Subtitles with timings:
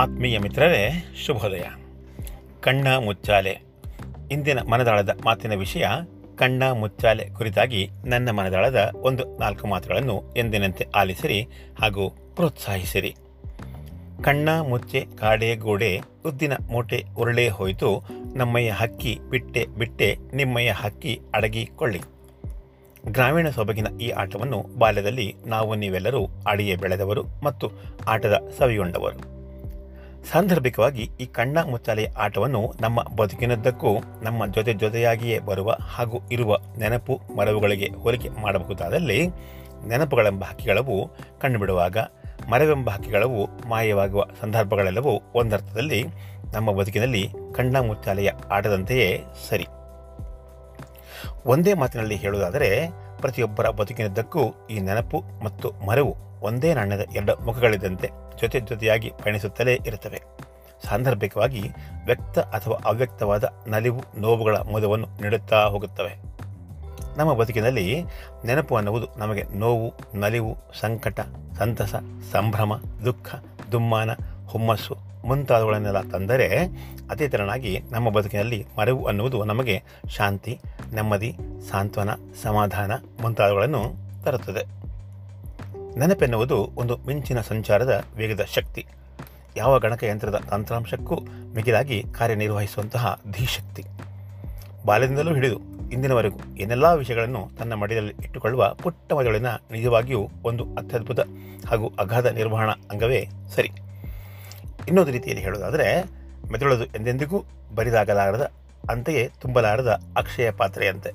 [0.00, 1.64] ಆತ್ಮೀಯ ಮಿತ್ರರೇ, ಶುಭೋದಯ.
[2.60, 3.62] ಕಣ್ಣ ಮುಚ್ಚಾಲೆ.
[4.30, 5.86] ಇಂದಿನ ಮನದಾಳದ ಮಾತಿನ ವಿಷಯ,
[6.36, 11.42] ಕಣ್ಣ ಮುಚ್ಚಾಲೆ ಕುರಿತಾಗಿ ನನ್ನ ಮನದಾಳದ ಒಂದು ನಾಲ್ಕು ಮಾತುಗಳನ್ನು ಎಂದಿನಂತೆ ಆಲಿಸಿರಿ
[11.80, 13.16] ಹಾಗೂ ಪ್ರೋತ್ಸಾಹಿಸಿರಿ.
[14.22, 18.02] ಕಣ್ಣ ಮುಚ್ಚೆ, ಕಾಡೆ ಗೋಡೆ, ಉದ್ದಿನ ಮೂಟೆ ಉರುಳೆ ಹೋಯಿತು,
[18.36, 22.00] ನಮ್ಮಯ್ಯ ಹಕ್ಕಿ ಬಿಟ್ಟೆ ಬಿಟ್ಟೆ, ನಿಮ್ಮಯ್ಯ ಹಕ್ಕಿ ಅಡಗಿಕೊಳ್ಳಿ.
[23.08, 27.70] ಗ್ರಾಮೀಣ ಸೊಬಗಿನ ಈ ಆಟವನ್ನು ಬಾಲ್ಯದಲ್ಲಿ ನಾವು ನೀವೆಲ್ಲರೂ ಆಡಿಯೇ ಬೆಳೆದವರು ಮತ್ತು
[28.08, 29.39] ಆಟದ ಸವಿಯುಂಡವರು.
[30.24, 33.88] ಸಾಂದರ್ಭಿಕವಾಗಿ ಈ ಕಣ್ಣ ಮುಚ್ಚಾಲೆಯ ಆಟವನ್ನು ನಮ್ಮ ಬದುಕಿನದ್ದಕ್ಕೂ
[34.22, 39.28] ನಮ್ಮ ಜೊತೆ ಜೊತೆಯಾಗಿಯೇ ಬರುವ ಹಾಗೂ ಇರುವ ನೆನಪು ಮರವುಗಳಿಗೆ ಹೋಲಿಕೆ ಮಾಡಬಹುದಾದಲ್ಲಿ
[39.88, 41.10] ನೆನಪುಗಳೆಂಬ ಹಕ್ಕಿಗಳವು
[41.40, 41.96] ಕಣ್ಣುಬಿಡುವಾಗ
[42.50, 46.04] ಮರವೆಂಬ ಹಕ್ಕಿಗಳವು ಮಾಯವಾಗುವ ಸಂದರ್ಭಗಳೆಲ್ಲವೂ ಒಂದರ್ಥದಲ್ಲಿ
[46.52, 49.66] ನಮ್ಮ ಬದುಕಿನಲ್ಲಿ ಕಣ್ಣ ಮುಚ್ಚಾಲೆಯ ಆಟದಂತೆಯೇ ಸರಿ.
[51.46, 52.88] ಒಂದೇ ಮಾತಿನಲ್ಲಿ ಹೇಳುವುದಾದರೆ,
[53.20, 60.22] ಪ್ರತಿಯೊಬ್ಬರ ಬದುಕಿನದ್ದಕ್ಕೂ ಈ ನೆನಪು ಮತ್ತು ಮರವು ಒಂದೇ ನಾಣ್ಯದ ಎರಡು ಮುಖಗಳಿದ್ದಂತೆ ಜೊತೆ ಜೊತೆಯಾಗಿ ಪಯಣಿಸುತ್ತಲೇ ಇರುತ್ತವೆ.
[60.88, 61.62] ಸಾಂದರ್ಭಿಕವಾಗಿ
[62.04, 66.30] ವ್ಯಕ್ತ ಅಥವಾ ಅವ್ಯಕ್ತವಾದ ನಲಿವು, ನೋವುಗಳ ಮುದವನ್ನು ನೀಡುತ್ತಾ ಹೋಗುತ್ತವೆ.
[67.16, 68.04] ನಮ್ಮ ಬದುಕಿನಲ್ಲಿ
[68.44, 71.20] ನೆನಪು ಅನ್ನುವುದು ನಮಗೆ ನೋವು, ನಲಿವು, ಸಂಕಟ,
[71.58, 71.94] ಸಂತಸ,
[72.32, 73.34] ಸಂಭ್ರಮ, ದುಃಖ,
[73.72, 74.10] ದುಮ್ಮಾನ,
[74.48, 76.66] ಹುಮ್ಮಸ್ಸು ಮುಂತಾದವುಗಳನ್ನೆಲ್ಲ ತಂದರೆ
[77.10, 80.60] ಅದೇ ತೆರನಾಗಿ ನಮ್ಮ ಬದುಕಿನಲ್ಲಿ ಮರೆವು ಅನ್ನುವುದು ನಮಗೆ ಶಾಂತಿ,
[80.94, 81.36] ನೆಮ್ಮದಿ,
[81.70, 82.10] ಸಾಂತ್ವನ,
[82.42, 83.82] ಸಮಾಧಾನ ಮುಂತಾದವುಗಳನ್ನು
[84.24, 84.89] ತರುತ್ತದೆ.
[85.98, 88.86] ನೆನಪೆನ್ನುವುದು ಒಂದು ಮಿಂಚಿನ ಸಂಚಾರದ ವೇಗದ ಶಕ್ತಿ.
[89.56, 91.14] ಯಾವ ಗಣಕಯಂತ್ರದ ತಂತ್ರಾಂಶಕ್ಕೂ
[91.54, 93.84] ಮಿಗಿಲಾಗಿ ಕಾರ್ಯನಿರ್ವಹಿಸುವಂತಹ ಧೀಶಕ್ತಿ.
[94.86, 95.60] ಬಾಲ್ಯದಿಂದಲೂ ಹಿಡಿದು
[95.92, 101.20] ಇಂದಿನವರೆಗೂ ಏನೆಲ್ಲ ವಿಷಯಗಳನ್ನು ತನ್ನ ಮಡಿಯಲ್ಲಿ ಇಟ್ಟುಕೊಳ್ಳುವ ಪುಟ್ಟ ಮದುಳಿನ ನಿಜವಾಗಿಯೂ ಒಂದು ಅತ್ಯದ್ಭುತ
[101.68, 103.70] ಹಾಗೂ ಅಗಾಧ ನಿರ್ವಹಣಾ ಅಂಗವೇ ಸರಿ.
[104.88, 106.02] ಇನ್ನೊಂದು ರೀತಿಯಲ್ಲಿ ಹೇಳೋದಾದರೆ
[106.52, 108.50] ಮೆದುಳದು ಎಂದೆಂದಿಗೂ ಬರಿದಾಗಲಾರದ,
[108.90, 111.10] ಅಂತೆಯೇ ತುಂಬಲಾರದ ಅಕ್ಷಯ ಪಾತ್ರೆಯಂತೆ.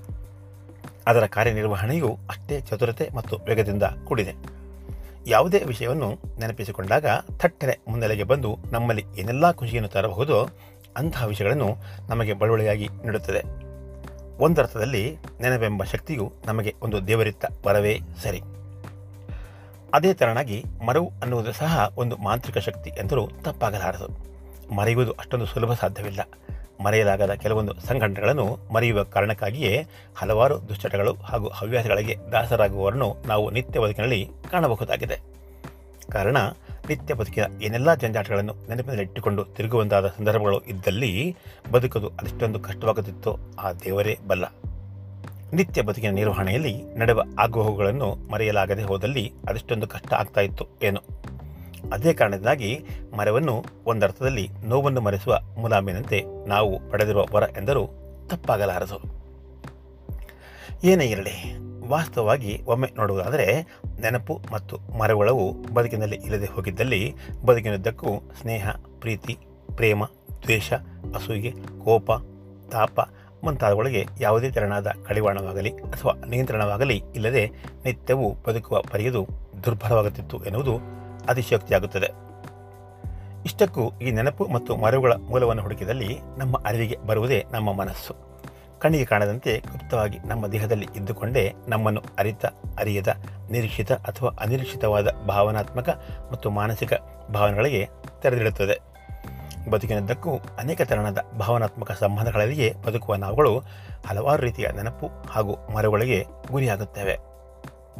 [1.07, 4.54] ಅದರ ಕಾರ್ಯನಿರ್ವಹಣೆಯು ಅಷ್ಟೇ ಚತುರತೆ ಮತ್ತು ವೇಗದಿಂದ ಕೂಡಿದೆ.
[5.27, 7.05] ಯಾವುದೇ ವಿಷಯವನ್ನು ನೆನಪಿಸಿಕೊಂಡಾಗ
[7.37, 10.47] ಥಟ್ಟನೆ ಮುನ್ನೆಲೆಗೆ ಬಂದು ನಮ್ಮಲ್ಲಿ ಏನೆಲ್ಲ ಖುಷಿಯನ್ನು ತರಬಹುದೋ
[10.97, 11.75] ಅಂತಹ ವಿಷಯಗಳನ್ನು
[12.09, 13.41] ನಮಗೆ ಬಳುವಳಿಯಾಗಿ ನೀಡುತ್ತದೆ.
[14.39, 18.41] ಒಂದರ್ಥದಲ್ಲಿ ನೆನಪೆಂಬ ಶಕ್ತಿಯು ನಮಗೆ ಒಂದು ದೇವರಿತ್ತ ಬರವೇ ಸರಿ.
[19.93, 24.07] ಅದೇ ತರನಾಗಿ ಮರವು ಅನ್ನುವುದು ಸಹ ಒಂದು ಮಾಂತ್ರಿಕ ಶಕ್ತಿ ಎಂದರೂ ತಪ್ಪಾಗಲಾರದು.
[24.75, 26.19] ಮರೆಯುವುದು ಅಷ್ಟೊಂದು ಸುಲಭ ಸಾಧ್ಯವಿಲ್ಲ.
[26.83, 29.87] ಮರೆಯಲಾಗದ ಕೆಲವೊಂದು ಸಂಘಟನೆಗಳನ್ನು ಮರೆಯುವ ಕಾರಣಕ್ಕಾಗಿಯೇ
[30.17, 35.35] ಹಲವಾರು ದುಶ್ಚಟಗಳು ಹಾಗೂ ಹವ್ಯಾಸಗಳಿಗೆ ದಾಸರಾಗುವವರನ್ನು ನಾವು ನಿತ್ಯ ಬದುಕಿನಲ್ಲಿ ಕಾಣಬಹುದಾಗಿದೆ.
[36.11, 36.37] ಕಾರಣ,
[36.89, 41.35] ನಿತ್ಯ ಬದುಕಿನ ಏನೆಲ್ಲ ಜಂಜಾಟಗಳನ್ನು ನೆನಪಿನಲ್ಲಿಟ್ಟುಕೊಂಡು ತಿರುಗುವಂತಾದ ಸಂದರ್ಭಗಳು ಇದ್ದಲ್ಲಿ
[41.71, 44.45] ಬದುಕೋದು ಅದೆಷ್ಟೊಂದು ಕಷ್ಟವಾಗುತ್ತಿತ್ತೋ ಆ ದೇವರೇ ಬಲ್ಲ.
[45.53, 51.24] ನಿತ್ಯ ಬದುಕಿನ ನಿರ್ವಹಣೆಯಲ್ಲಿ ನಡೆವ ಆಗುಹೋಗುಗಳನ್ನು ಮರೆಯಲಾಗದೆ ಹೋದಲ್ಲಿ ಅದೆಷ್ಟೊಂದು ಕಷ್ಟ ಆಗ್ತಾ ಇತ್ತು, ಏನು?
[51.91, 52.85] ಅದೇ ಕಾರಣದಿಂದಾಗಿ
[53.17, 57.87] ಮರವನ್ನು ಒಂದರ್ಥದಲ್ಲಿ ನೋವನ್ನು ಮರೆಸುವ ಮುಲಾಮಿನಂತೆ ನಾವು ಪಡೆದಿರುವ ವರ ಎಂದರೂ
[58.27, 59.25] ತಪ್ಪಾಗಲಾರದು.
[60.83, 63.67] ಏನೇ ಇರಲಿ, ವಾಸ್ತವವಾಗಿ ಒಮ್ಮೆ ನೋಡುವುದಾದರೆ
[64.01, 67.15] ನೆನಪು ಮತ್ತು ಮರಗಳವು ಬದುಕಿನಲ್ಲಿ ಇಲ್ಲದೆ ಹೋಗಿದ್ದಲ್ಲಿ
[67.45, 68.07] ಬದುಕಿನುದ್ದಕ್ಕೂ
[68.41, 68.69] ಸ್ನೇಹ,
[68.99, 69.37] ಪ್ರೀತಿ,
[69.75, 70.03] ಪ್ರೇಮ,
[70.43, 70.73] ದ್ವೇಷ,
[71.15, 71.51] ಅಸೂಯೆ,
[71.83, 72.11] ಕೋಪ,
[72.71, 72.99] ತಾಪ
[73.43, 77.51] ಮುಂತಾದವುಗಳಿಗೆ ಯಾವುದೇ ತೆರನಾದ ಕಡಿವಾಣವಾಗಲಿ ಅಥವಾ ನಿಯಂತ್ರಣವಾಗಲಿ ಇಲ್ಲದೆ
[77.85, 79.27] ನಿತ್ಯವೂ ಬದುಕುವ ಪರಿಯದು
[79.65, 80.79] ದುರ್ಬಲವಾಗುತ್ತಿತ್ತು ಎನ್ನುವುದು
[81.29, 82.25] ಅತಿಶಯೋಕ್ತಿಯಾಗುತ್ತದೆ.
[83.45, 88.15] ಇಷ್ಟಕ್ಕೂ ಈ ನೆನಪು ಮತ್ತು ಮರವುಗಳ ಮೂಲವನ್ನು ಹುಡುಕಿದಲ್ಲಿ ನಮ್ಮ ಅರಿವಿಗೆ ಬರುವುದೇ ನಮ್ಮ ಮನಸ್ಸು.
[88.79, 92.45] ಕಣ್ಣಿಗೆ ಕಾಣದಂತೆ ಗುಪ್ತವಾಗಿ ನಮ್ಮ ದೇಹದಲ್ಲಿ ಇದ್ದುಕೊಂಡೇ ನಮ್ಮನ್ನು ಅರಿತ,
[92.79, 93.07] ಅರಿಯದ,
[93.51, 95.89] ನಿರೀಕ್ಷಿತ ಅಥವಾ ಅನಿರೀಕ್ಷಿತವಾದ ಭಾವನಾತ್ಮಕ
[96.31, 96.93] ಮತ್ತು ಮಾನಸಿಕ
[97.33, 97.89] ಭಾವನೆಗಳಿಗೆ
[98.21, 98.95] ತೆರೆದಿಡುತ್ತದೆ.
[99.71, 103.59] ಬದುಕಿನದ್ದಕ್ಕೂ ಅನೇಕ ತೆರನಾದ ಭಾವನಾತ್ಮಕ ಸಂಬಂಧಗಳಲ್ಲಿಯೇ ಬದುಕುವ ನಾವುಗಳು
[104.07, 107.17] ಹಲವಾರು ರೀತಿಯ ನೆನಪು ಹಾಗೂ ಮರಗಳಿಗೆ ಗುರಿಯಾಗುತ್ತೇವೆ.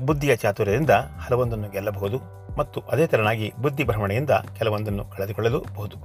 [0.06, 2.45] ಬುದ್ಧಿಯ ಚಾತುರ್ಯದಿಂದ ಹಲವೊಂದನ್ನು ಗೆಲ್ಲಬಹುದು.
[2.58, 5.96] ಮತ್ತು ಅದೇ ತೆರನಾಗಿ ಬುದ್ಧಿ ಭ್ರಮಣೆಯಿಂದ ಕೆಲವೊಂದನ್ನು ಕಳೆದುಕೊಳ್ಳಲೂಬಹುದು.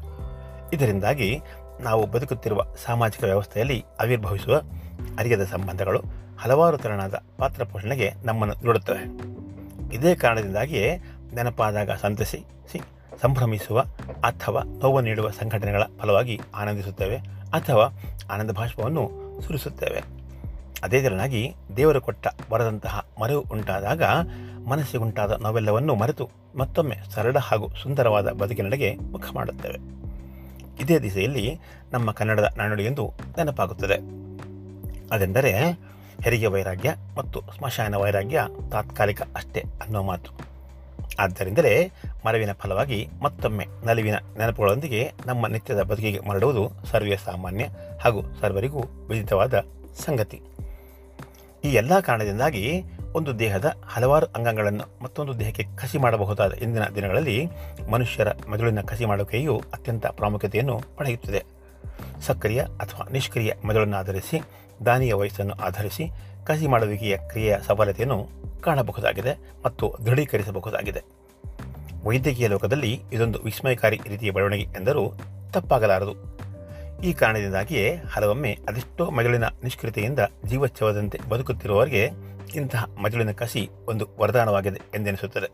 [0.73, 1.41] ಇದರಿಂದಾಗಿ
[1.81, 4.63] ನಾವು ಬದುಕುತ್ತಿರುವ ಸಾಮಾಜಿಕ ವ್ಯವಸ್ಥೆಯಲ್ಲಿ ಆವಿರ್ಭವಿಸುವ
[5.19, 6.03] ಅರಿಯದ ಸಂಬಂಧಗಳು
[6.39, 9.05] ಹಲವಾರು ತೆರನಾದ ಪಾತ್ರ ಪೋಷಣೆಗೆ ನಮ್ಮನ್ನು ನೋಡುತ್ತವೆ.
[9.95, 10.97] ಇದೇ ಕಾರಣದಿಂದಾಗಿಯೇ
[11.35, 12.45] ನೆನಪಾದಾಗ ಸಂತಸಿ
[13.23, 13.81] ಸಂಭ್ರಮಿಸುವ
[14.25, 17.17] ಅಥವಾ ನೋವು ನೀಡುವ ಸಂಘಟನೆಗಳ ಫಲವಾಗಿ ಆನಂದಿಸುತ್ತೇವೆ
[17.53, 17.99] ಅಥವಾ
[18.35, 20.20] ಆನಂದ ಭಾಷ್ಪವನ್ನು ಸುರಿಸುತ್ತೇವೆ.
[20.83, 24.03] ಅದೇ ತೆರನಾಗಿ ದೇವರು ಕೊಟ್ಟ ಬರದಂತಹ ಮರವು ಉಂಟಾದಾಗ
[24.69, 29.79] ಮನಸ್ಸಿಗುಂಟಾದ ನಾವೆಲ್ಲವನ್ನೂ ಮರೆತು ಮತ್ತೊಮ್ಮೆ ಸರಳ ಹಾಗೂ ಸುಂದರವಾದ ಬದುಕಿನಡೆಗೆ ಮುಖ ಮಾಡುತ್ತೇವೆ.
[30.83, 31.61] ಇದೇ ದಿಸೆಯಲ್ಲಿ
[31.93, 33.95] ನಮ್ಮ ಕನ್ನಡದ ನಾನುಡಿಯೊಂದು ನೆನಪಾಗುತ್ತದೆ.
[35.15, 35.81] ಅದೆಂದರೆ
[36.25, 40.51] ಹೆರಿಗೆ ವೈರಾಗ್ಯ ಮತ್ತು ಸ್ಮಶಾನ ವೈರಾಗ್ಯ ತಾತ್ಕಾಲಿಕ ಅಷ್ಟೇ ಅನ್ನೋ ಮಾತು.
[41.19, 41.93] ಆದ್ದರಿಂದಲೇ
[42.27, 47.69] ಮರವಿನ ಫಲವಾಗಿ ಮತ್ತೊಮ್ಮೆ ನಲಿವಿನ ನೆನಪುಗಳೊಂದಿಗೆ ನಮ್ಮ ನಿತ್ಯದ ಬದುಕಿಗೆ ಮರಳುವುದು ಸರ್ವೇ ಸಾಮಾನ್ಯ
[48.01, 49.55] ಹಾಗೂ ಸರ್ವರಿಗೂ ವಿದಿತವಾದ
[50.07, 50.41] ಸಂಗತಿ.
[51.65, 57.49] ಈ ಎಲ್ಲ ಕಾರಣದಿಂದಾಗಿ ಒಂದು ದೇಹದ ಹಲವಾರು ಅಂಗಗಳನ್ನು ಮತ್ತೊಂದು ದೇಹಕ್ಕೆ ಕಸಿ ಮಾಡಬಹುದಾದ ಇಂದಿನ ದಿನಗಳಲ್ಲಿ
[57.91, 61.45] ಮನುಷ್ಯರ ಮೆದುಳಿನ ಕಸಿ ಮಾಡುವಿಕೆಯು ಅತ್ಯಂತ ಪ್ರಾಮುಖ್ಯತೆಯನ್ನು ಪಡೆಯುತ್ತದೆ.
[62.21, 64.41] ಸಕ್ರಿಯ ಅಥವಾ ನಿಷ್ಕ್ರಿಯ ಮೆದುಳನ್ನು ಆಧರಿಸಿ,
[64.87, 66.05] ದಾನಿಯ ವಯಸ್ಸನ್ನು ಆಧರಿಸಿ
[66.45, 68.29] ಕಸಿ ಮಾಡುವಿಕೆಯ ಕ್ರಿಯೆಯ ಸಫಲತೆಯನ್ನು
[68.61, 71.03] ಕಾಣಬಹುದಾಗಿದೆ ಮತ್ತು ದೃಢೀಕರಿಸಬಹುದಾಗಿದೆ.
[72.05, 75.13] ವೈದ್ಯಕೀಯ ಲೋಕದಲ್ಲಿ ಇದೊಂದು ವಿಸ್ಮಯಕಾರಿ ರೀತಿಯ ಬೆಳವಣಿಗೆ ಎಂದರೂ
[75.53, 76.40] ತಪ್ಪಾಗಲಾರದು.
[77.05, 82.11] ಈ ಕಾರಣದಿಂದಾಗಿಯೇ ಹಲವೊಮ್ಮೆ ಅದೆಷ್ಟೋ ಮಜಲಿನ ನಿಷ್ಕ್ರಿಯತೆಯಿಂದ ಜೀವಚ್ಛವದಂತೆ ಬದುಕುತ್ತಿರುವವರಿಗೆ
[82.55, 85.51] ಇಂತಹ ಮಜಲಿನ ಕಸಿ ಒಂದು ವರದಾನವಾಗಿದೆ ಎಂದೆನಿಸುತ್ತದೆ.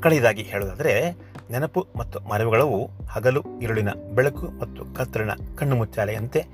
[0.00, 1.10] ಕಳೆಯದಾಗಿ ಹೇಳುವುದಾದರೆ,
[1.50, 6.44] ನೆನಪು ಮತ್ತು ಮರವುಗಳವು ಹಗಲು ಇರುಳಿನ ಬೆಳಕು ಮತ್ತು ಕತ್ತರಣ ಕಣ್ಣು ಮುಚ್ಚಾಲೆಯಂತೆ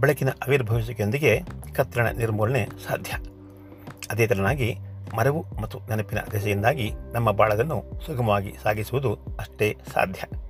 [0.00, 1.42] ಬೆಳಕಿನ ಆವಿರ್ಭವಿಸುವಿಕೆಯೊಂದಿಗೆ
[1.74, 3.12] ಕತ್ತರಣ ನಿರ್ಮೂಲನೆ ಸಾಧ್ಯ.
[4.10, 4.76] ಅದೇ ತರನಾಗಿ
[5.16, 10.47] ಮರವು ಮತ್ತು ನೆನಪಿನ ದೆಸೆಯಿಂದಾಗಿ ನಮ್ಮ ಬಾಳದನ್ನು ಸುಗಮವಾಗಿ ಸಾಗಿಸುವುದು ಅಷ್ಟೇ ಸಾಧ್ಯ.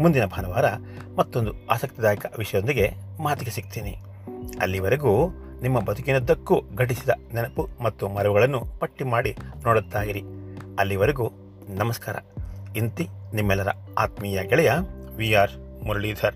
[0.00, 0.64] ಮುಂದಿನ ಭಾನುವಾರ
[1.16, 2.92] ಮತ್ತೊಂದು ಆಸಕ್ತಿದಾಯಕ ವಿಷಯದೊಂದಿಗೆ
[3.22, 3.96] ಮಾತಿಗೆ ಸಿಗ್ತೀನಿ.
[4.60, 5.30] ಅಲ್ಲಿವರೆಗೂ
[5.62, 10.22] ನಿಮ್ಮ ಬದುಕಿನದ್ದಕ್ಕೂ ಘಟಿಸಿದ ನೆನಪು ಮತ್ತು ಮರುಗಳನ್ನು ಪಟ್ಟಿ ಮಾಡಿ ನೋಡುತ್ತಾ ಇರಿ
[10.78, 11.30] ಅಲ್ಲಿವರೆಗೂ
[11.68, 12.16] ನಮಸ್ಕಾರ.
[12.76, 13.68] ಇಂತಿ ನಿಮ್ಮೆಲ್ಲರ
[13.98, 14.72] ಆತ್ಮೀಯ ಗೆಳೆಯ
[15.16, 16.34] ವಿ ಆರ್ ಮುರಳೀಧರ್.